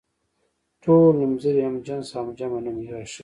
ټول 0.83 1.09
نومځري 1.21 1.61
هم 1.67 1.75
جنس 1.85 2.07
او 2.19 2.25
جمع 2.37 2.59
نوم 2.65 2.77
راښيي. 2.93 3.19